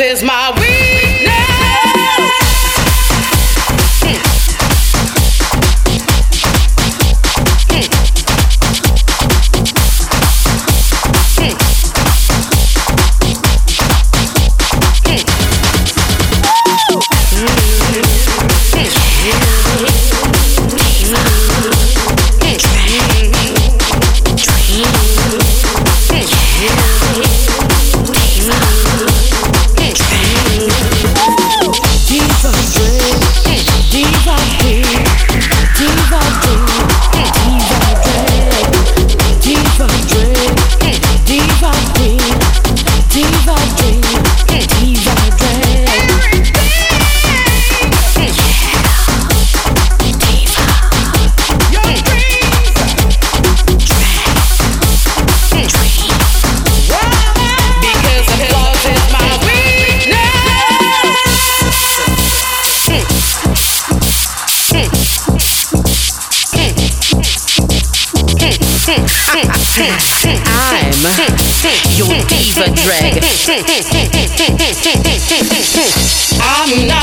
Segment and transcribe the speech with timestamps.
[0.00, 0.55] is my
[76.38, 76.95] I'm not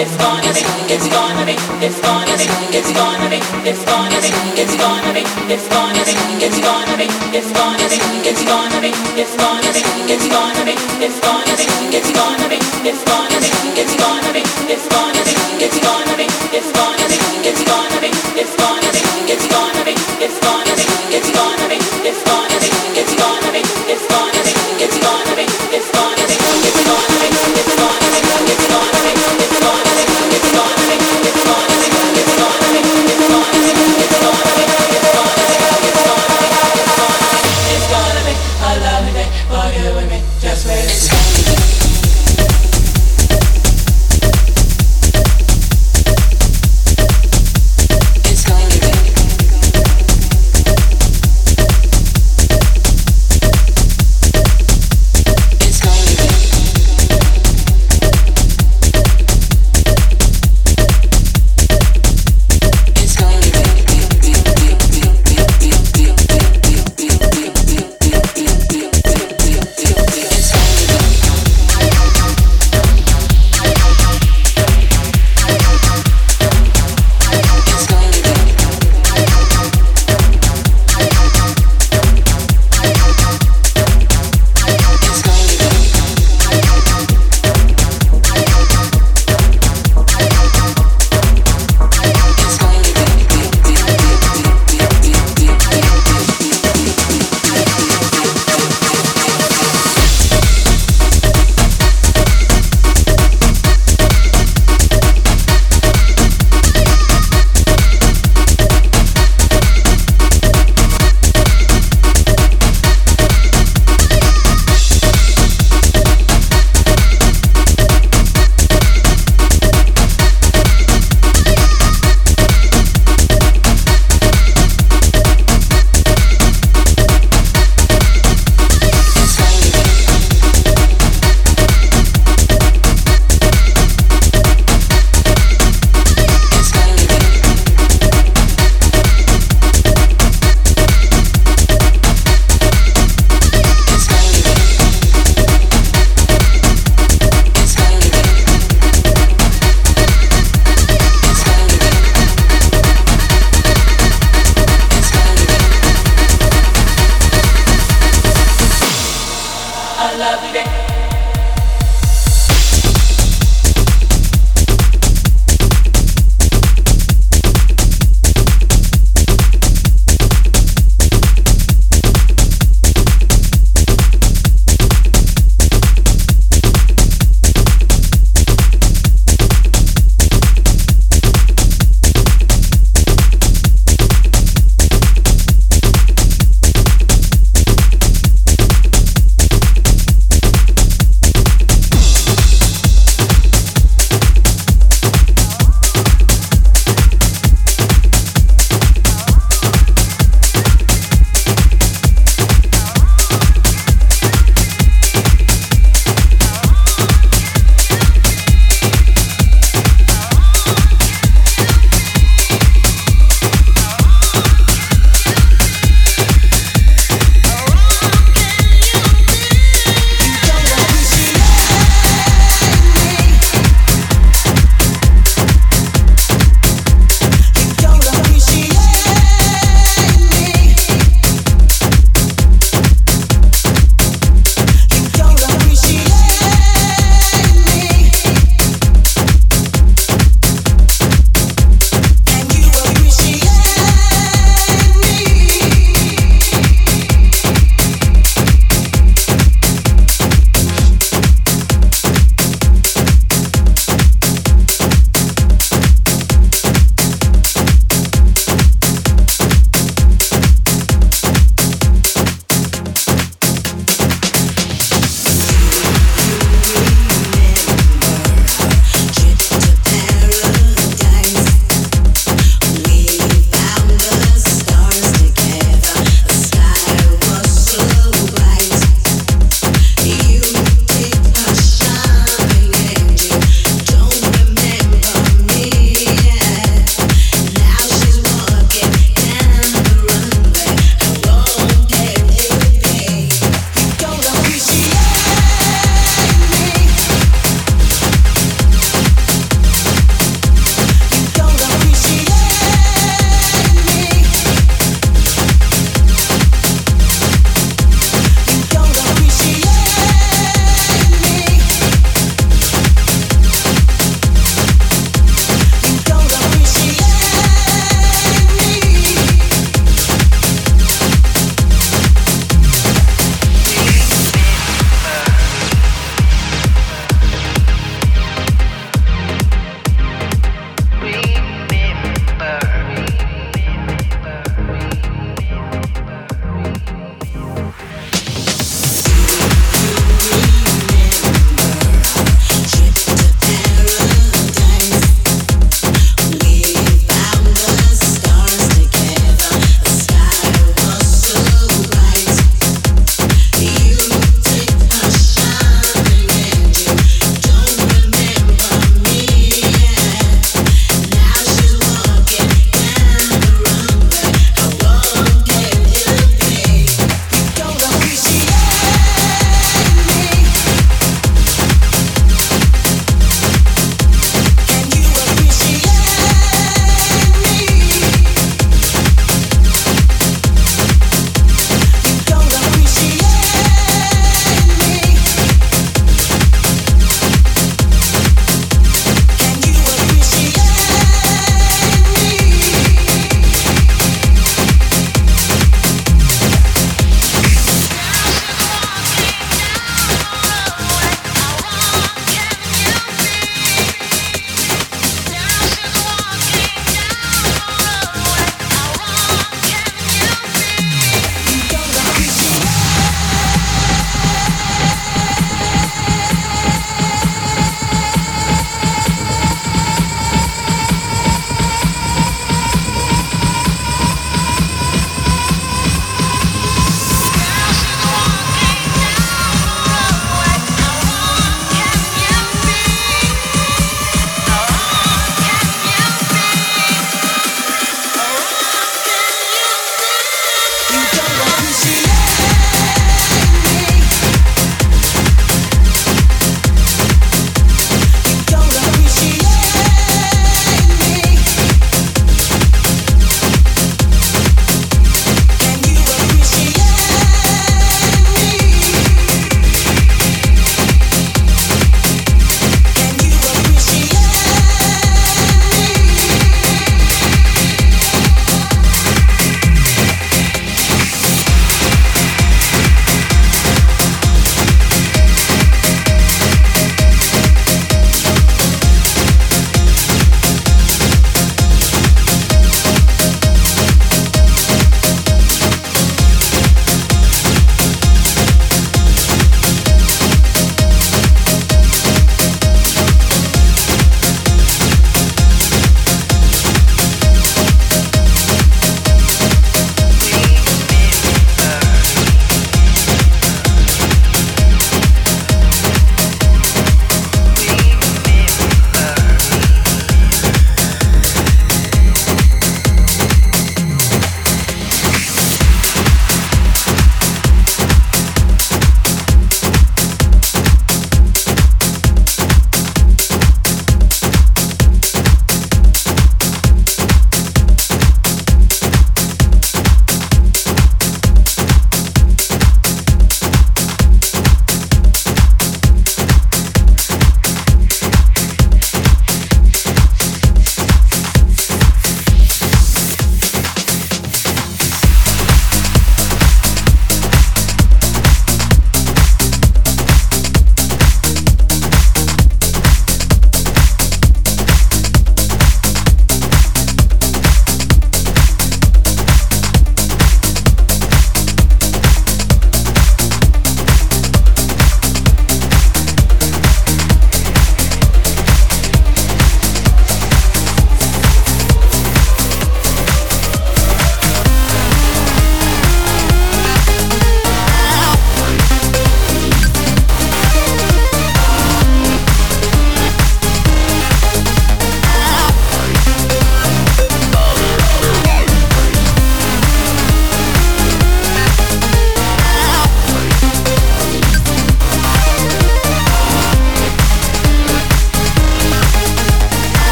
[0.00, 0.68] It's gonna be.